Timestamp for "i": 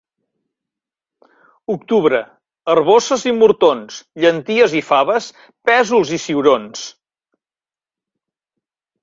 3.33-3.33, 4.81-4.83, 6.19-6.21